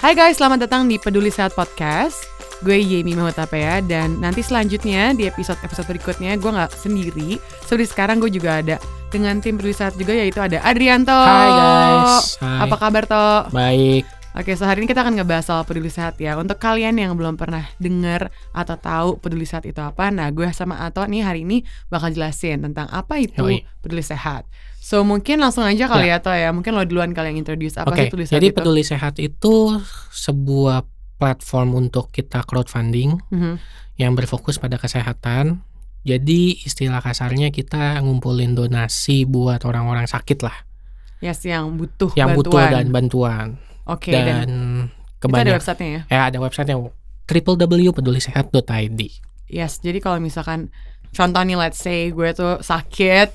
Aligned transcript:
Hai 0.00 0.16
guys, 0.16 0.40
selamat 0.40 0.64
datang 0.64 0.88
di 0.88 0.96
Peduli 0.96 1.28
Sehat 1.28 1.52
Podcast. 1.52 2.24
Gue 2.64 2.80
Yemi 2.80 3.12
Mahutapea 3.12 3.84
dan 3.84 4.16
nanti 4.16 4.40
selanjutnya 4.40 5.12
di 5.12 5.28
episode-episode 5.28 5.84
berikutnya 5.92 6.40
gue 6.40 6.48
nggak 6.48 6.72
sendiri. 6.72 7.36
Seperti 7.68 7.92
sekarang 7.92 8.16
gue 8.16 8.32
juga 8.32 8.64
ada 8.64 8.80
dengan 9.12 9.44
tim 9.44 9.60
Peduli 9.60 9.76
Sehat 9.76 10.00
juga 10.00 10.16
yaitu 10.16 10.40
ada 10.40 10.56
Adrianto. 10.64 11.12
Hai 11.12 11.52
guys. 11.52 12.40
Hai. 12.40 12.64
Apa 12.64 12.76
kabar 12.80 13.04
Toh? 13.04 13.52
Baik. 13.52 14.08
Oke, 14.40 14.56
so 14.56 14.64
hari 14.64 14.80
ini 14.80 14.88
kita 14.88 15.04
akan 15.04 15.20
ngebahas 15.20 15.44
soal 15.44 15.68
peduli 15.68 15.92
sehat 15.92 16.16
ya. 16.16 16.38
Untuk 16.38 16.56
kalian 16.56 16.96
yang 16.96 17.18
belum 17.18 17.34
pernah 17.34 17.66
dengar 17.76 18.32
atau 18.56 18.78
tahu 18.78 19.08
peduli 19.20 19.42
sehat 19.42 19.68
itu 19.68 19.82
apa, 19.84 20.08
nah 20.08 20.30
gue 20.32 20.48
sama 20.54 20.80
Ato 20.80 21.04
nih 21.04 21.26
hari 21.26 21.44
ini 21.44 21.66
bakal 21.90 22.08
jelasin 22.08 22.62
tentang 22.62 22.86
apa 22.88 23.18
itu 23.18 23.42
Yoi. 23.42 23.66
peduli 23.82 24.00
sehat. 24.06 24.48
So 24.80 25.04
mungkin 25.04 25.38
langsung 25.38 25.62
aja 25.62 25.84
kali 25.86 26.08
ya, 26.08 26.16
Ya. 26.16 26.24
Toh 26.24 26.32
ya. 26.32 26.50
Mungkin 26.50 26.72
lo 26.72 26.82
duluan 26.82 27.12
kali 27.12 27.30
yang 27.30 27.38
introduce 27.38 27.76
apa 27.76 27.92
Oke. 27.92 28.00
sih 28.00 28.08
peduli 28.08 28.24
sehat 28.24 28.34
Jadi 28.34 28.46
itu. 28.48 28.56
peduli 28.56 28.82
sehat 28.82 29.14
itu 29.20 29.54
sebuah 30.10 30.78
platform 31.14 31.68
untuk 31.78 32.08
kita 32.08 32.40
crowdfunding 32.42 33.20
Mhm. 33.28 33.54
yang 33.94 34.16
berfokus 34.16 34.56
pada 34.56 34.74
kesehatan. 34.74 35.60
Jadi 36.00 36.64
istilah 36.64 36.98
kasarnya 36.98 37.52
kita 37.52 38.00
ngumpulin 38.00 38.56
donasi 38.56 39.28
buat 39.28 39.60
orang-orang 39.62 40.08
sakit 40.08 40.40
lah, 40.40 40.64
Yes, 41.20 41.44
yang 41.44 41.76
butuh 41.76 42.16
yang 42.16 42.32
butuh 42.32 42.56
bantuan. 42.56 42.72
dan 42.72 42.86
bantuan. 42.88 43.46
Oke, 43.84 44.08
dan, 44.08 44.24
dan 44.24 44.48
itu 44.88 44.96
ada 45.20 45.20
kebanyakan 45.20 45.56
websitenya 45.60 45.92
ya. 45.92 46.02
ya 46.08 46.20
ada 46.32 46.38
websitenya 46.40 46.76
www.pedulisehat.id. 47.28 49.00
Yes, 49.46 49.76
jadi 49.78 49.98
kalau 49.98 50.16
misalkan 50.18 50.72
contoh 51.10 51.42
nih 51.42 51.58
let's 51.58 51.76
say 51.76 52.08
gue 52.08 52.32
tuh 52.32 52.62
sakit 52.62 53.28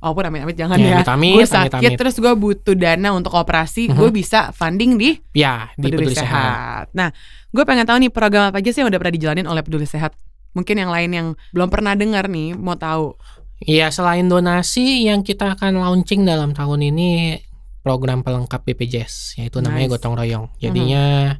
Walaupun 0.00 0.24
amit-amit 0.26 0.56
jangan 0.56 0.76
Ya, 0.76 0.84
ya, 0.86 0.94
amit-amit, 0.98 1.34
Gue 1.34 1.44
sakit 1.44 1.72
amit-amit. 1.76 1.98
terus 2.00 2.16
gue 2.16 2.32
butuh 2.32 2.72
dana 2.72 3.08
untuk 3.12 3.32
operasi 3.32 3.86
Mhm. 3.86 3.96
Gue 3.96 4.08
bisa 4.10 4.48
funding 4.50 4.96
di 4.96 5.20
Ya 5.30 5.68
di 5.74 5.86
Peduli, 5.86 6.08
peduli, 6.08 6.16
sehat. 6.16 6.26
Sehat. 6.26 6.84
Nah, 6.92 7.08
gue 7.46 7.64
pengen 7.64 7.84
tahu 7.84 8.00
nih 8.00 8.08
program 8.08 8.48
apa 8.48 8.58
aja 8.58 8.70
sih 8.70 8.80
yang 8.80 8.88
udah 8.88 8.96
pernah 8.96 9.14
dijalanin 9.14 9.44
oleh 9.44 9.60
Peduli 9.60 9.84
Sehat. 9.84 10.16
Mungkin 10.50 10.74
yang 10.74 10.88
lain 10.88 11.10
yang 11.10 11.26
belum 11.52 11.68
pernah 11.68 11.92
dengar 11.94 12.26
nih 12.26 12.52
mau 12.52 12.74
tahu. 12.74 13.12
Iya 13.60 13.92
selain 13.92 14.24
donasi 14.24 15.04
yang 15.04 15.20
kita 15.20 15.52
akan 15.54 15.76
launching 15.76 16.24
dalam 16.24 16.50
tahun 16.50 16.80
ini 16.86 17.36
program 17.80 18.20
pelengkap 18.20 18.64
BPJS 18.64 19.36
yaitu 19.36 19.60
namanya 19.60 19.84
Nice. 19.84 19.92
gotong 19.94 20.16
royong. 20.16 20.46
Jadinya 20.56 21.36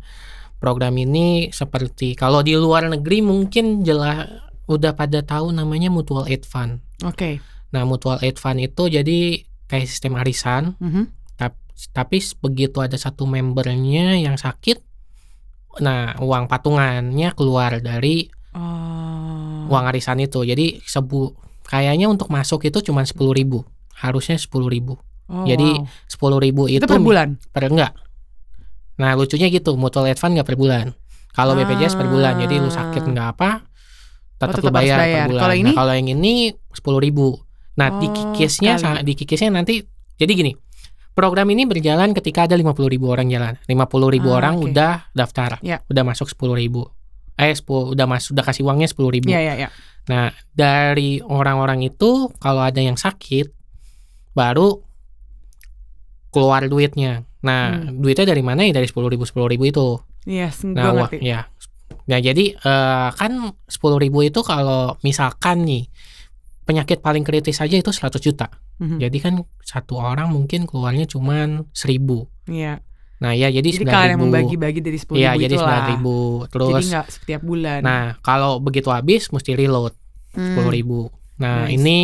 program 0.57 0.93
ini 0.95 1.49
seperti 1.49 2.13
kalau 2.13 2.41
di 2.41 2.53
luar 2.55 2.85
negeri 2.87 3.19
mungkin 3.21 3.81
jelas 3.81 4.29
udah 4.67 4.93
pada 4.93 5.21
tahu 5.21 5.51
namanya 5.51 5.89
mutual 5.89 6.25
aid 6.25 6.45
fund. 6.45 6.85
Oke. 7.03 7.41
Nah 7.71 7.83
mutual 7.83 8.19
aid 8.19 8.37
fund 8.37 8.59
itu 8.59 8.87
jadi 8.87 9.19
kayak 9.67 9.87
sistem 9.87 10.15
arisan 10.15 10.75
Mhm. 10.77 11.11
tap- 11.35 11.59
tapi 11.91 12.19
begitu 12.41 12.79
ada 12.79 12.95
satu 12.95 13.25
membernya 13.25 14.17
yang 14.17 14.35
sakit 14.35 14.83
nah 15.79 16.19
uang 16.19 16.47
patungannya 16.47 17.31
keluar 17.33 17.79
dari 17.79 18.27
Oh. 18.51 19.71
uang 19.71 19.85
arisan 19.87 20.19
itu. 20.19 20.43
Jadi 20.43 20.83
sebu 20.83 21.31
kayaknya 21.63 22.07
untuk 22.07 22.27
masuk 22.29 22.65
itu 22.65 22.83
cuma 22.83 23.07
10.000 23.07 23.31
ribu 23.31 23.63
harusnya 23.95 24.35
10.000 24.35 24.67
ribu 24.67 24.99
Oh, 25.25 25.47
jadi 25.47 25.79
wow. 25.79 25.87
sepuluh 26.11 26.43
ribu 26.43 26.67
itu, 26.67 26.83
itu 26.83 26.91
per 26.91 26.99
bulan. 26.99 27.39
per 27.55 27.71
enggak 27.71 27.95
nah 28.97 29.15
lucunya 29.15 29.47
gitu 29.47 29.79
mutual 29.79 30.03
aid 30.05 30.19
fund 30.19 30.35
nggak 30.35 30.43
per 30.45 30.59
bulan 30.59 30.91
kalau 31.31 31.55
BPJS 31.55 31.95
per 31.95 32.05
bulan 32.05 32.35
jadi 32.37 32.59
lu 32.59 32.67
sakit 32.67 32.99
Ah. 32.99 33.07
nggak 33.07 33.29
apa 33.31 33.51
tetap, 34.35 34.59
tetap 34.59 34.67
lu 34.67 34.75
harus 34.75 34.75
bayar, 34.83 34.99
bayar. 34.99 35.15
per 35.15 35.29
bulan 35.31 35.41
Kalau 35.41 35.55
ini? 35.55 35.63
nah, 35.63 35.75
kalau 35.79 35.93
yang 35.95 36.09
ini 36.11 36.33
sepuluh 36.73 36.99
ribu 36.99 37.27
nah 37.81 37.89
Oh, 37.89 37.97
dikikisnya 37.99 38.77
sekali. 38.77 38.85
sa- 38.93 39.03
dikikisnya 39.03 39.49
nanti 39.51 39.81
jadi 40.15 40.29
gini 40.31 40.53
program 41.11 41.49
ini 41.49 41.65
berjalan 41.65 42.13
ketika 42.13 42.45
ada 42.45 42.55
50.000 42.55 42.61
ribu 42.87 43.09
orang 43.09 43.27
jalan 43.27 43.57
50.000 43.65 43.81
ribu 44.13 44.29
Ah, 44.31 44.37
orang 44.37 44.55
oke. 44.55 44.69
udah 44.69 45.09
daftar 45.11 45.57
Ya. 45.61 45.81
udah 45.83 46.05
masuk 46.05 46.29
10.000 46.29 46.53
ribu 46.55 46.85
eh 47.35 47.51
10, 47.51 47.65
udah 47.91 48.05
masuk 48.05 48.37
udah 48.37 48.45
kasih 48.45 48.63
uangnya 48.63 48.85
10.000 48.87 49.09
ribu 49.11 49.27
Iya, 49.27 49.41
iya, 49.41 49.55
iya. 49.57 49.69
Nah, 50.07 50.29
dari 50.51 51.19
orang-orang 51.19 51.81
itu 51.83 52.29
kalau 52.37 52.61
ada 52.61 52.79
yang 52.79 52.95
sakit 52.95 53.49
baru 54.31 54.81
keluar 56.31 56.67
duitnya. 56.67 57.25
Nah, 57.41 57.81
Hmm. 57.81 57.99
duitnya 57.99 58.27
dari 58.27 58.41
mana 58.41 58.63
ya? 58.63 58.73
Dari 58.73 58.87
10.000 58.87 59.09
ribu 59.09 59.25
10.000 59.25 59.49
ribu 59.49 59.65
itu. 59.67 59.89
Yes, 60.25 60.63
gue 60.63 60.75
Nah, 60.75 60.93
wah, 60.93 61.09
ngerti. 61.09 61.19
ya. 61.23 61.49
Nah, 62.07 62.19
jadi 62.19 62.45
eh, 62.55 63.09
kan 63.11 63.33
10.000 63.67 63.97
ribu 63.99 64.21
itu 64.21 64.41
kalau 64.43 65.01
misalkan 65.01 65.65
nih 65.65 65.89
penyakit 66.71 67.03
paling 67.03 67.21
kritis 67.21 67.59
aja 67.59 67.75
itu 67.75 67.91
100 67.91 68.23
juta. 68.23 68.47
Mhm. 68.79 69.03
Jadi 69.03 69.19
kan 69.19 69.35
satu 69.61 69.99
orang 69.99 70.31
mungkin 70.31 70.65
keluarnya 70.65 71.05
cuman 71.05 71.67
1000. 71.75 72.31
Iya. 72.47 72.79
Nah, 73.21 73.35
ya 73.35 73.51
jadi 73.51 73.61
Jadi 73.61 73.85
9.000. 73.85 73.91
kalian 73.91 74.11
yang 74.11 74.23
membagi-bagi 74.23 74.81
dari 74.81 74.97
10 74.97 75.13
Iya, 75.13 75.31
ribu 75.35 75.43
jadi. 75.45 75.57
9.000 75.59 75.91
ribu. 75.93 76.17
Jadi 76.41 76.53
Terus 76.55 76.85
nggak 76.89 77.07
setiap 77.11 77.41
bulan. 77.43 77.81
nah, 77.83 78.05
kalau 78.21 78.57
begitu 78.59 78.89
habis 78.89 79.29
mesti 79.29 79.53
reload. 79.53 79.93
Hmm. 80.31 80.47
sepuluh 80.47 80.71
ribu. 80.71 81.01
Nah 81.37 81.67
Nice. 81.67 81.75
ini 81.75 81.99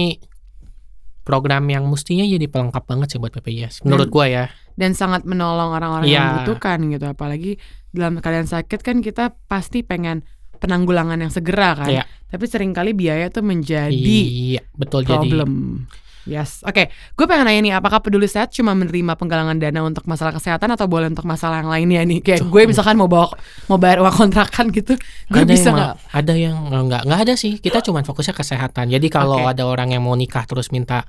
program 1.23 1.63
yang 1.67 1.87
mestinya 1.87 2.23
jadi 2.23 2.47
pelengkap 2.47 2.83
banget 2.83 3.15
sih 3.15 3.19
buat 3.19 3.31
BPJS. 3.31 3.83
Menurut 3.83 4.11
gua 4.11 4.27
ya. 4.27 4.45
dan 4.77 4.93
sangat 4.93 5.25
menolong 5.25 5.73
orang-orang 5.73 6.05
yang 6.05 6.21
Iya. 6.21 6.29
membutuhkan 6.37 6.79
gitu 6.91 7.07
apalagi 7.07 7.57
dalam 7.91 8.21
keadaan 8.21 8.45
sakit 8.45 8.85
kan 8.85 9.01
kita 9.01 9.33
pasti 9.47 9.81
pengen 9.81 10.21
penanggulangan 10.57 11.17
yang 11.17 11.31
segera 11.31 11.77
kan 11.77 11.89
Iya. 11.89 12.05
tapi 12.27 12.45
sering 12.45 12.73
kali 12.73 12.91
biaya 12.91 13.29
tuh 13.29 13.41
menjadi 13.41 13.93
Iya 13.93 14.63
betul 14.73 15.03
jadi. 15.03 15.17
problem 15.23 15.85
yes 16.25 16.61
oke 16.61 16.91
gue 16.91 17.25
pengen 17.25 17.47
nanya 17.47 17.61
nih 17.63 17.73
apakah 17.73 18.03
peduli 18.03 18.27
sehat 18.27 18.51
cuma 18.51 18.75
menerima 18.75 19.15
penggalangan 19.15 19.55
dana 19.55 19.79
untuk 19.81 20.03
masalah 20.05 20.35
kesehatan 20.35 20.69
atau 20.69 20.85
boleh 20.85 21.07
untuk 21.07 21.23
masalah 21.23 21.63
yang 21.63 21.71
lainnya 21.71 22.03
nih 22.03 22.19
kayak 22.19 22.43
gue 22.43 22.63
misalkan 22.67 22.95
mau 22.95 23.07
bawa 23.07 23.31
mau 23.67 23.79
bayar 23.79 24.03
uang 24.03 24.27
kontrakan 24.27 24.69
gitu 24.71 24.99
gue 25.31 25.39
Ada 25.39 25.47
bisa 25.47 25.71
nggak 25.71 25.93
Ada 26.11 26.35
yang 26.35 26.57
nggak 26.67 27.03
nggak 27.07 27.21
ada 27.23 27.35
sih. 27.35 27.57
Kita 27.57 27.79
cuma 27.81 28.03
fokusnya 28.03 28.33
kesehatan. 28.33 28.89
Jadi 28.89 29.07
kalau 29.07 29.39
Oke. 29.39 29.53
ada 29.53 29.63
orang 29.65 29.91
yang 29.91 30.03
mau 30.03 30.15
nikah 30.15 30.43
terus 30.45 30.71
minta 30.71 31.07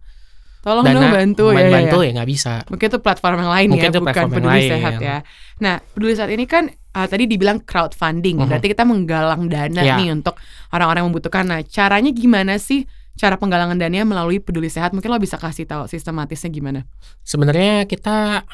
tolong 0.67 0.83
dana 0.83 0.99
dong 0.99 1.13
bantu 1.15 1.45
ya, 1.55 1.63
ya, 1.63 1.71
bantu 1.71 1.97
ya. 2.03 2.05
ya 2.05 2.11
nggak 2.19 2.29
bisa. 2.29 2.53
Mungkin 2.67 2.87
itu 2.91 2.99
platform 2.99 3.37
yang 3.39 3.51
lain 3.55 3.67
Mungkin 3.71 3.87
ya, 3.87 3.93
itu 3.95 3.99
bukan 4.03 4.11
platform 4.11 4.27
yang 4.27 4.35
peduli 4.43 4.59
lain. 4.59 4.71
sehat 4.75 4.93
ya. 4.99 5.17
Nah, 5.63 5.75
peduli 5.95 6.13
sehat 6.19 6.31
ini 6.35 6.43
kan 6.43 6.63
ah, 6.91 7.07
tadi 7.07 7.23
dibilang 7.29 7.61
crowdfunding, 7.63 8.41
Mhm. 8.41 8.47
berarti 8.49 8.67
kita 8.73 8.83
menggalang 8.83 9.47
dana 9.47 9.81
Ya. 9.81 9.95
nih 9.95 10.11
untuk 10.11 10.35
orang-orang 10.73 11.05
yang 11.05 11.09
membutuhkan. 11.13 11.45
Nah, 11.47 11.61
caranya 11.63 12.11
gimana 12.11 12.57
sih? 12.57 12.83
Cara 13.15 13.37
penggalangan 13.37 13.77
dananya 13.77 14.05
melalui 14.05 14.37
peduli 14.37 14.67
sehat? 14.67 14.93
Mungkin 14.93 15.09
lo 15.09 15.17
bisa 15.17 15.37
kasih 15.37 15.65
tahu 15.65 15.85
sistematisnya 15.89 16.49
gimana? 16.49 16.85
Sebenarnya 17.21 17.85
kita 17.85 18.45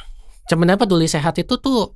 sebenarnya 0.46 0.80
peduli 0.80 1.08
sehat 1.08 1.36
itu 1.36 1.56
tuh 1.56 1.96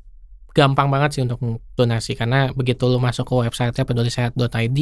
gampang 0.57 0.89
banget 0.89 1.09
sih 1.13 1.21
untuk 1.21 1.37
donasi 1.77 2.17
karena 2.17 2.49
begitu 2.49 2.89
lu 2.89 2.97
masuk 2.97 3.29
ke 3.29 3.33
websitenya 3.45 3.85
pedulisehat.id 3.85 4.79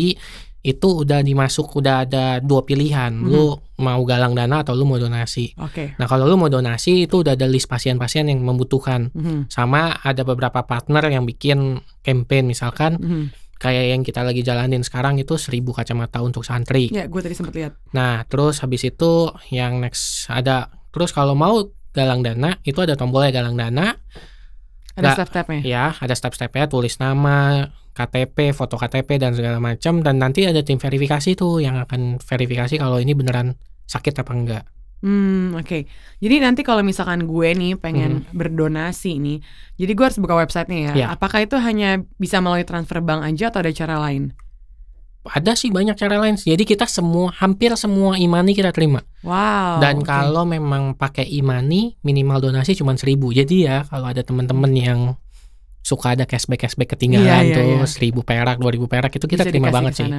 itu 0.65 0.87
udah 0.89 1.19
dimasuk 1.21 1.77
udah 1.77 2.07
ada 2.07 2.39
dua 2.39 2.63
pilihan 2.63 3.11
Mhm. 3.13 3.27
lu 3.27 3.53
mau 3.77 4.01
galang 4.01 4.33
dana 4.33 4.63
atau 4.63 4.73
lu 4.73 4.87
mau 4.87 4.95
donasi 4.95 5.51
Oke. 5.59 5.93
Nah, 5.99 6.07
kalau 6.07 6.25
lu 6.25 6.39
mau 6.39 6.47
donasi 6.47 7.05
itu 7.05 7.21
udah 7.21 7.35
ada 7.35 7.45
list 7.45 7.67
pasien-pasien 7.67 8.31
yang 8.31 8.39
membutuhkan. 8.41 9.11
Mhm, 9.13 9.51
Sama 9.51 9.99
ada 9.99 10.23
beberapa 10.23 10.63
partner 10.63 11.11
yang 11.11 11.27
bikin 11.27 11.83
campaign 12.01 12.47
misalkan 12.49 12.95
mhm. 12.97 13.25
kayak 13.59 13.85
yang 13.93 14.01
kita 14.01 14.23
lagi 14.23 14.41
jalanin 14.41 14.81
sekarang 14.81 15.19
itu 15.19 15.35
1000 15.37 15.75
kacamata 15.75 16.23
untuk 16.23 16.41
santri. 16.41 16.87
Ya, 16.89 17.05
gue 17.05 17.19
tadi 17.21 17.35
sempat 17.35 17.53
lihat. 17.53 17.75
Nah, 17.93 18.23
terus 18.25 18.63
habis 18.63 18.81
itu 18.81 19.29
yang 19.51 19.83
next 19.83 20.31
ada 20.31 20.71
terus 20.89 21.11
kalau 21.11 21.35
mau 21.35 21.67
galang 21.91 22.23
dana 22.23 22.57
itu 22.63 22.79
ada 22.81 22.95
tombolnya 22.95 23.29
galang 23.29 23.53
dana. 23.53 23.95
Ada 24.95 25.19
step-stepnya. 25.19 25.59
Ya, 25.61 25.85
ada 25.99 26.15
step-stepnya 26.15 26.65
tulis 26.71 26.95
nama, 26.97 27.67
KTP, 27.95 28.51
foto 28.55 28.75
KTP 28.75 29.19
dan 29.19 29.35
segala 29.35 29.59
macam 29.59 29.99
dan 30.03 30.19
nanti 30.19 30.43
ada 30.47 30.63
tim 30.63 30.79
verifikasi 30.79 31.35
tuh 31.35 31.63
yang 31.63 31.79
akan 31.79 32.19
verifikasi 32.19 32.79
kalau 32.79 32.99
ini 32.99 33.15
beneran 33.15 33.55
sakit 33.87 34.23
apa 34.23 34.31
enggak. 34.35 34.63
Hmm, 35.05 35.53
oke. 35.53 35.85
Jadi 36.17 36.35
nanti 36.41 36.65
kalau 36.65 36.81
misalkan 36.81 37.27
gue 37.29 37.49
nih 37.53 37.77
pengen 37.77 38.25
Mhm. 38.25 38.33
berdonasi 38.33 39.21
nih, 39.21 39.37
jadi 39.77 39.91
gue 39.93 40.05
harus 40.07 40.17
buka 40.17 40.33
websitenya 40.39 40.79
ya. 40.81 40.93
Ya. 40.95 41.07
Apakah 41.13 41.45
itu 41.45 41.59
hanya 41.59 42.01
bisa 42.17 42.41
melalui 42.41 42.65
transfer 42.65 43.03
bank 43.03 43.21
aja 43.21 43.51
atau 43.53 43.61
ada 43.61 43.71
cara 43.75 44.01
lain? 44.01 44.33
Ada 45.25 45.57
sih 45.57 45.73
banyak 45.73 45.97
cara 45.97 46.21
lain. 46.21 46.37
Jadi 46.37 46.63
kita 46.63 46.85
semua 46.85 47.33
hampir 47.33 47.73
semua 47.75 48.13
imani 48.15 48.53
kita 48.53 48.69
terima. 48.69 49.01
Wow. 49.25 49.81
Dan 49.81 50.01
oke. 50.01 50.07
kalau 50.07 50.45
memang 50.45 50.93
pakai 50.93 51.25
imani 51.25 51.97
minimal 52.05 52.45
donasi 52.45 52.77
cuma 52.77 52.93
seribu. 52.93 53.33
Jadi 53.33 53.65
ya 53.65 53.81
kalau 53.89 54.13
ada 54.13 54.21
teman-teman 54.21 54.69
yang 54.77 54.99
suka 55.85 56.17
ada 56.17 56.25
cashback 56.25 56.65
cashback 56.65 56.97
ketinggalan 56.97 57.25
Iya, 57.25 57.37
iya, 57.45 57.55
tuh 57.57 57.65
iya. 57.65 57.85
seribu 57.85 58.25
perak, 58.25 58.57
dua 58.57 58.73
ribu 58.73 58.89
perak 58.89 59.13
itu 59.13 59.25
kita 59.29 59.45
Bisa 59.45 59.53
terima 59.53 59.69
banget 59.69 59.93
sih. 59.97 60.09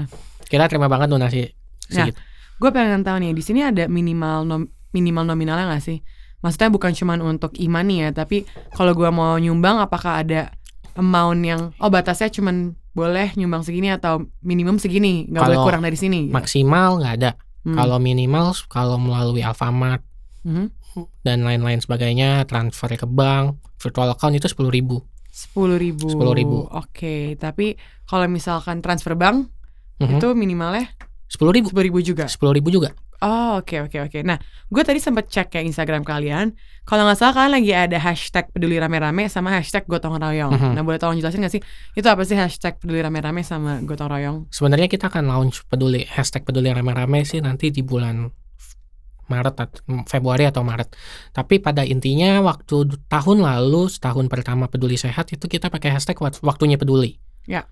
Kita 0.47 0.71
terima 0.71 0.87
banget 0.87 1.11
donasi 1.11 1.51
Nah, 1.87 2.11
segitu. 2.11 2.19
Gue 2.59 2.71
pengen 2.73 3.07
tahu 3.07 3.23
nih, 3.23 3.31
di 3.37 3.43
sini 3.45 3.61
ada 3.63 3.87
minimal 3.87 4.43
nom- 4.43 4.71
minimal 4.91 5.23
nominalnya 5.35 5.71
nggak 5.71 5.85
sih? 5.85 5.99
Maksudnya 6.43 6.71
bukan 6.73 6.93
cuma 6.95 7.15
untuk 7.19 7.55
imani 7.59 8.03
ya, 8.07 8.11
tapi 8.11 8.47
kalau 8.75 8.95
gue 8.95 9.11
mau 9.11 9.37
nyumbang, 9.39 9.79
apakah 9.83 10.23
ada 10.25 10.51
amount 10.97 11.41
yang 11.45 11.61
oh 11.79 11.91
batasnya 11.93 12.33
cuma 12.33 12.51
boleh 12.97 13.37
nyumbang 13.37 13.61
segini 13.61 13.93
atau 13.93 14.25
minimum 14.41 14.81
segini, 14.81 15.29
nggak 15.29 15.43
boleh 15.45 15.59
kurang 15.61 15.83
dari 15.85 15.95
sini? 15.95 16.27
gitu? 16.27 16.33
Maksimal 16.33 16.97
nggak 16.97 17.15
ada. 17.15 17.31
Hmm. 17.63 17.77
Kalau 17.77 18.01
minimal 18.01 18.57
kalau 18.67 18.97
melalui 18.97 19.45
Alfamart 19.45 20.01
Mhm. 20.43 20.73
dan 21.21 21.43
lain-lain 21.43 21.77
sebagainya 21.77 22.47
transfer 22.47 22.89
ke 22.89 23.05
bank 23.05 23.59
virtual 23.77 24.09
account 24.09 24.33
itu 24.33 24.49
sepuluh 24.49 24.71
ribu 24.71 25.05
Sepuluh 25.29 25.77
ribu. 25.77 26.09
10.000. 26.09 26.73
Oke, 26.73 27.37
tapi 27.37 27.77
kalau 28.09 28.25
misalkan 28.25 28.81
transfer 28.81 29.13
bank 29.13 29.53
Mhm. 29.99 30.17
itu 30.17 30.33
minimalnya 30.33 30.89
Sepuluh 31.27 31.53
ribu, 31.53 31.69
sepuluh 31.69 31.85
ribu 31.85 31.99
juga. 32.01 32.25
sepuluh 32.25 32.55
ribu 32.55 32.71
juga. 32.71 32.97
Oh 33.23 33.65
oke 33.65 33.89
oke 33.89 33.97
oke. 34.09 34.19
Nah, 34.21 34.37
gue 34.69 34.83
tadi 34.85 35.01
sempat 35.01 35.33
cek 35.33 35.57
ya 35.57 35.63
Instagram 35.65 36.05
kalian. 36.05 36.53
Kalau 36.85 37.03
nggak 37.09 37.17
salah 37.17 37.35
kalian 37.35 37.53
lagi 37.59 37.73
ada 37.73 37.99
hashtag 37.99 38.53
peduli 38.53 38.77
rame-rame 38.77 39.27
sama 39.33 39.57
hashtag 39.57 39.89
gotong 39.89 40.21
royong. 40.21 40.53
Mhm. 40.53 40.73
Nah, 40.77 40.83
boleh 40.85 41.01
tolong 41.01 41.17
jelasin 41.17 41.41
nggak 41.41 41.55
sih 41.57 41.63
itu 41.97 42.07
apa 42.07 42.23
sih 42.29 42.37
hashtag 42.37 42.77
peduli 42.77 43.01
rame-rame 43.01 43.41
sama 43.41 43.81
gotong 43.83 44.13
royong? 44.13 44.37
Sebenarnya 44.53 44.87
kita 44.87 45.09
akan 45.09 45.25
launch 45.27 45.65
peduli 45.67 46.05
hashtag 46.05 46.45
peduli 46.45 46.69
rame-rame 46.69 47.25
sih 47.25 47.41
nanti 47.41 47.73
di 47.73 47.81
bulan 47.81 48.29
Maret 49.27 49.57
atau 49.59 49.83
Februari 50.07 50.47
atau 50.47 50.63
Maret. 50.63 50.95
Tapi 51.35 51.59
pada 51.59 51.83
intinya 51.83 52.39
waktu 52.47 52.87
tahun 53.11 53.43
lalu 53.43 53.91
setahun 53.91 54.31
pertama 54.31 54.71
peduli 54.71 54.95
sehat 54.95 55.35
itu 55.35 55.51
kita 55.51 55.67
pakai 55.67 55.91
hashtag 55.91 56.15
wak- 56.23 56.39
waktunya 56.47 56.79
peduli. 56.79 57.19
Ya. 57.51 57.67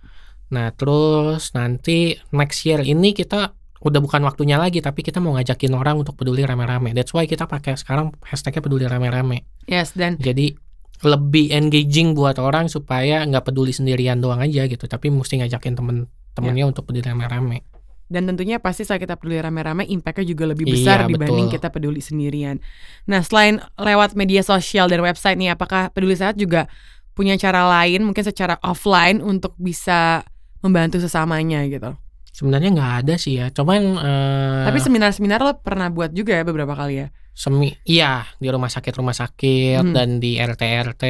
Nah 0.51 0.75
terus 0.75 1.55
nanti 1.55 2.19
next 2.35 2.67
year 2.67 2.83
ini 2.83 3.15
kita 3.15 3.55
udah 3.85 4.01
bukan 4.01 4.25
waktunya 4.25 4.57
lagi 4.57 4.81
tapi 4.81 5.05
kita 5.05 5.21
mau 5.21 5.37
ngajakin 5.37 5.77
orang 5.77 6.01
untuk 6.01 6.17
peduli 6.17 6.41
rame-rame. 6.41 6.97
That's 6.97 7.13
why 7.13 7.29
kita 7.29 7.45
pakai 7.45 7.77
sekarang 7.77 8.17
hashtagnya 8.25 8.65
peduli 8.65 8.89
rame-rame. 8.89 9.45
Yes 9.69 9.93
dan 9.93 10.17
Jadi 10.17 10.57
lebih 11.05 11.53
engaging 11.53 12.17
buat 12.17 12.41
orang 12.41 12.73
supaya 12.73 13.21
nggak 13.29 13.53
peduli 13.53 13.77
sendirian 13.77 14.25
doang 14.25 14.41
aja 14.41 14.65
gitu, 14.65 14.89
tapi 14.89 15.13
mesti 15.13 15.45
ngajakin 15.45 15.77
temen-temennya 15.77 16.65
untuk 16.65 16.89
peduli 16.89 17.05
rame-rame. 17.05 17.61
dan 18.05 18.29
tentunya 18.29 18.61
pasti 18.61 18.85
saat 18.85 19.01
kita 19.01 19.17
peduli 19.17 19.41
rame-rame 19.41 19.89
impactnya 19.89 20.29
juga 20.29 20.45
lebih 20.53 20.69
Iya, 20.69 20.73
besar 20.77 20.99
dibanding 21.09 21.49
betul. 21.49 21.57
kita 21.57 21.69
peduli 21.73 22.05
sendirian. 22.05 22.61
Nah 23.09 23.25
selain 23.25 23.65
lewat 23.81 24.13
media 24.13 24.45
sosial 24.45 24.93
dan 24.93 25.01
website 25.01 25.41
nih, 25.41 25.57
apakah 25.57 25.89
peduli 25.89 26.13
sehat 26.13 26.37
juga 26.37 26.69
punya 27.17 27.35
cara 27.41 27.65
lain 27.65 28.05
mungkin 28.05 28.21
secara 28.23 28.61
offline 28.61 29.25
untuk 29.25 29.57
bisa 29.57 30.21
membantu 30.61 31.01
sesamanya 31.01 31.65
gitu? 31.65 31.97
Sebenarnya 32.35 32.69
nggak 32.69 32.93
ada 33.01 33.15
sih 33.15 33.39
ya, 33.39 33.47
cuman 33.49 33.81
eh, 33.95 34.63
Tapi 34.67 34.79
seminar-seminar 34.81 35.39
lo 35.39 35.55
pernah 35.57 35.87
buat 35.87 36.11
juga 36.11 36.35
ya 36.35 36.43
beberapa 36.43 36.75
kali 36.75 36.95
ya? 36.99 37.09
semi 37.33 37.75
iya 37.83 38.23
di 38.37 38.47
rumah 38.47 38.67
sakit 38.69 38.95
rumah 38.95 39.11
sakit 39.11 39.83
Hmm. 39.83 39.91
dan 39.91 40.19
di 40.19 40.39
RT 40.39 40.63
RT 40.87 41.05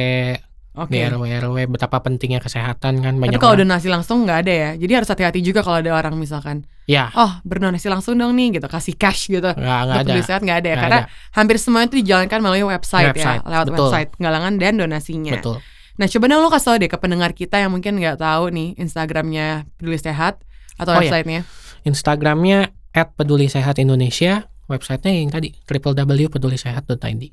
Oke. 0.75 0.89
di 0.89 0.97
RW 0.99 1.21
RW 1.39 1.57
betapa 1.69 2.01
pentingnya 2.01 2.37
kesehatan 2.39 2.97
kan 2.97 3.13
Tapi 3.13 3.21
banyak 3.23 3.37
kalau 3.37 3.53
orang- 3.53 3.69
donasi 3.69 3.87
langsung 3.87 4.25
nggak 4.25 4.39
ada 4.41 4.53
ya. 4.53 4.69
Jadi 4.73 4.91
harus 4.91 5.05
hati-hati 5.07 5.39
juga 5.39 5.61
kalau 5.61 5.79
ada 5.79 5.93
orang 5.93 6.17
misalkan, 6.17 6.65
ya 6.83 7.13
oh 7.13 7.29
berdonasi 7.41 7.87
langsung 7.87 8.13
dong 8.15 8.33
nih 8.33 8.57
gitu, 8.57 8.65
kasih 8.67 8.93
cash 8.95 9.29
gitu. 9.29 9.47
nggak 9.47 9.79
nggak 9.85 10.01
ada 10.03 10.13
sehat 10.19 10.41
nggak 10.41 10.57
ada 10.57 10.65
ya. 10.65 10.73
nggak 10.73 10.81
Karena 10.83 10.99
ada. 10.99 11.09
hampir 11.31 11.57
semua 11.57 11.81
itu 11.83 11.95
dijalankan 11.95 12.39
melalui 12.39 12.65
website, 12.65 13.07
Website, 13.11 13.39
ya, 13.39 13.47
lewat 13.47 13.65
betul. 13.67 13.77
website 13.83 14.09
penggalangan 14.13 14.53
dan 14.57 14.73
donasinya. 14.75 15.33
betul 15.35 15.57
Nah 15.95 16.07
coba 16.09 16.25
dong 16.27 16.41
lo 16.41 16.49
kasih 16.49 16.65
tau 16.65 16.75
deh 16.75 16.89
ke 16.89 16.97
pendengar 16.97 17.31
kita 17.31 17.55
yang 17.55 17.69
mungkin 17.69 17.95
nggak 17.95 18.17
tahu 18.17 18.49
nih 18.49 18.73
Instagramnya 18.75 19.47
peduli 19.75 19.95
sehat 19.95 20.41
atau 20.75 20.91
Oh, 20.91 20.99
iya. 20.99 21.11
websitenya. 21.11 21.41
Instagramnya 21.83 22.71
@peduli 23.15 23.45
sehat 23.45 23.77
Indonesia 23.77 24.47
websitenya 24.65 25.19
yang 25.19 25.29
tadi 25.29 25.53
www.pedulisehat.id 25.61 27.23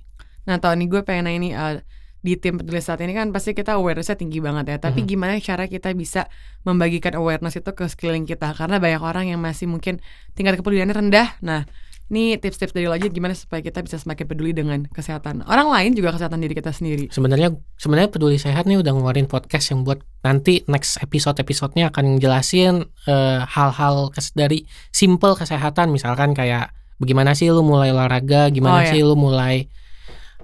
Nah 0.43 0.57
tahun 0.59 0.77
ini 0.77 0.87
gue 0.89 1.03
pengen 1.03 1.25
nanya 1.25 1.39
nih 1.41 1.53
eh, 1.55 1.75
di 2.19 2.35
tim 2.35 2.55
peduli 2.55 2.79
sehat 2.79 2.99
ini 3.01 3.13
kan 3.13 3.31
pasti 3.31 3.51
kita 3.51 3.75
awarenessnya 3.75 4.15
tinggi 4.15 4.39
banget 4.39 4.65
ya. 4.69 4.77
Tapi 4.81 5.03
Mhm. 5.03 5.09
gimana 5.09 5.33
cara 5.39 5.67
kita 5.67 5.91
bisa 5.93 6.27
membagikan 6.63 7.15
awareness 7.15 7.55
itu 7.57 7.71
ke 7.71 7.87
sekeliling 7.87 8.23
kita? 8.25 8.51
Karena 8.53 8.79
banyak 8.79 9.01
orang 9.01 9.27
yang 9.27 9.39
masih 9.39 9.67
mungkin 9.67 9.99
tingkat 10.33 10.55
kepeduliannya 10.57 10.95
rendah. 10.95 11.39
Nah 11.41 11.67
ini 12.13 12.37
tips-tips 12.37 12.71
dari 12.71 12.85
aja 12.85 13.09
gimana 13.09 13.33
supaya 13.33 13.59
kita 13.59 13.81
bisa 13.81 13.97
semakin 13.97 14.29
peduli 14.29 14.53
dengan 14.53 14.85
kesehatan 14.85 15.49
orang 15.49 15.67
lain 15.67 15.91
juga 15.93 16.13
kesehatan 16.13 16.39
diri 16.39 16.53
kita 16.53 16.69
sendiri. 16.69 17.09
sebenarnya 17.09 17.57
sebenarnya 17.75 18.13
peduli 18.13 18.37
sehat 18.37 18.69
nih 18.69 18.77
udah 18.79 18.93
ngeluarin 18.93 19.25
podcast 19.25 19.73
yang 19.73 19.81
buat 19.81 20.05
nanti 20.21 20.61
next 20.69 21.01
episode 21.01 21.41
episodenya 21.41 21.89
akan 21.89 22.21
jelasin 22.21 22.85
eh, 23.09 23.41
hal-hal 23.43 24.13
kes- 24.13 24.37
dari 24.37 24.69
simple 24.93 25.33
kesehatan 25.33 25.89
misalkan 25.89 26.37
kayak 26.37 26.71
bagaimana 27.01 27.33
sih 27.33 27.49
lu 27.49 27.65
mulai 27.65 27.91
olahraga 27.91 28.47
Oh, 28.47 28.53
gimana 28.53 28.85
ya. 28.85 28.93
sih 28.93 29.01
lu 29.01 29.17
mulai 29.17 29.73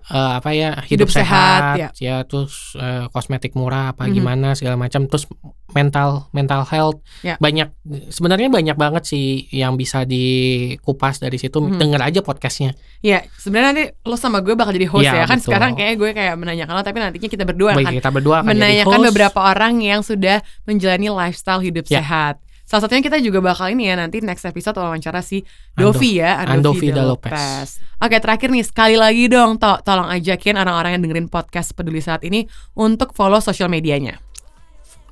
eh, 0.08 0.32
apa 0.36 0.50
ya 0.50 0.70
Hidup 0.82 1.04
hidup, 1.04 1.08
sehat, 1.10 1.60
sehat, 1.60 1.76
ya. 1.76 1.88
ya 1.98 2.16
terus 2.22 2.72
eh, 2.74 3.06
kosmetik 3.08 3.52
murah 3.52 3.92
apa 3.92 4.04
Mhm. 4.04 4.12
gimana 4.12 4.48
segala 4.52 4.76
macam 4.76 5.04
terus 5.04 5.28
mental 5.68 6.32
mental 6.32 6.64
health 6.64 6.96
Ya. 7.20 7.36
banyak 7.36 7.68
sebenarnya 8.08 8.48
banyak 8.48 8.72
banget 8.74 9.04
sih 9.04 9.26
yang 9.50 9.76
bisa 9.76 10.08
dikupas 10.08 11.18
dari 11.18 11.36
situ 11.36 11.58
Mhm. 11.58 11.76
denger 11.76 12.00
aja 12.02 12.20
podcastnya 12.20 12.72
Ya 12.98 13.22
sebenarnya 13.36 13.68
nanti 13.68 13.84
lo 14.02 14.16
sama 14.16 14.40
gue 14.40 14.52
bakal 14.52 14.72
jadi 14.72 14.88
host 14.88 15.04
Iya, 15.04 15.14
ya 15.14 15.24
kan 15.24 15.38
betul. 15.38 15.52
sekarang 15.52 15.70
kayak 15.76 15.94
gue 15.94 16.10
kayak 16.10 16.34
menanyakan 16.34 16.72
lo 16.72 16.82
tapi 16.82 16.98
nantinya 16.98 17.28
kita 17.28 17.44
berdua 17.44 17.70
Baik, 17.72 17.86
akan 17.86 17.94
kita 17.94 18.10
berdua 18.10 18.36
akan 18.40 18.48
menanyakan 18.48 18.98
beberapa 19.06 19.38
orang 19.40 19.74
yang 19.78 20.00
sudah 20.00 20.40
menjalani 20.64 21.06
lifestyle 21.08 21.60
hidup 21.60 21.84
Ya. 21.86 22.00
sehat. 22.00 22.42
Salah 22.68 22.84
satunya 22.84 23.00
kita 23.00 23.16
juga 23.24 23.40
bakal 23.40 23.72
ini 23.72 23.88
ya 23.88 23.96
nanti 23.96 24.20
next 24.20 24.44
episode 24.44 24.76
wawancara 24.76 25.24
si 25.24 25.40
Ando- 25.72 25.96
Dovi 25.96 26.20
ya, 26.20 26.44
Andovi 26.44 26.92
De 26.92 27.00
Da 27.00 27.08
Lopez. 27.08 27.80
Oke 27.96 28.20
terakhir 28.20 28.52
nih 28.52 28.60
sekali 28.60 29.00
lagi 29.00 29.24
dong, 29.24 29.56
to 29.56 29.80
tolong 29.88 30.12
ajakin 30.12 30.60
orang-orang 30.60 31.00
yang 31.00 31.08
dengerin 31.08 31.32
podcast 31.32 31.72
peduli 31.72 32.04
saat 32.04 32.20
ini 32.28 32.44
untuk 32.76 33.16
follow 33.16 33.40
sosial 33.40 33.72
medianya. 33.72 34.20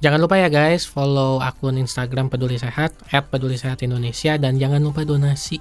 Jangan 0.05 0.20
lupa 0.20 0.37
ya 0.37 0.53
guys, 0.53 0.85
follow 0.85 1.41
akun 1.41 1.81
Instagram 1.81 2.29
Peduli 2.29 2.61
Sehat 2.61 2.93
@peduli 3.08 3.56
sehat 3.56 3.81
Indonesia 3.81 4.37
dan 4.37 4.61
jangan 4.61 4.85
lupa 4.85 5.09
donasi 5.09 5.56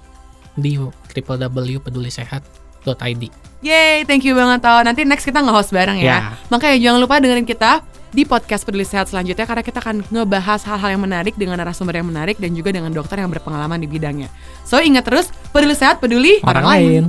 di 0.60 0.76
www.pedulisehat.id. 0.76 3.24
Yay, 3.64 4.04
thank 4.04 4.28
you 4.28 4.36
banget 4.36 4.60
tau. 4.62 4.84
Nanti 4.84 5.08
next 5.08 5.24
kita 5.24 5.40
nge-host 5.40 5.72
bareng 5.72 6.04
ya. 6.04 6.36
Ya. 6.36 6.44
Makanya 6.52 6.76
jangan 6.84 7.00
lupa 7.00 7.24
dengerin 7.24 7.48
kita 7.48 7.80
di 8.16 8.24
podcast 8.24 8.64
peduli 8.64 8.88
sehat 8.88 9.12
selanjutnya 9.12 9.44
karena 9.44 9.60
kita 9.60 9.84
akan 9.84 10.08
ngebahas 10.08 10.64
hal-hal 10.64 10.96
yang 10.96 11.04
menarik 11.04 11.36
dengan 11.36 11.60
narasumber 11.60 12.00
yang 12.00 12.08
menarik 12.08 12.40
dan 12.40 12.56
juga 12.56 12.72
dengan 12.72 12.96
dokter 12.96 13.20
yang 13.20 13.28
berpengalaman 13.28 13.84
di 13.84 13.92
bidangnya. 13.92 14.32
So 14.64 14.80
ingat 14.80 15.04
terus, 15.04 15.28
peduli 15.52 15.76
sehat 15.76 16.00
peduli 16.00 16.40
Orang 16.48 16.64
lain. 16.64 17.04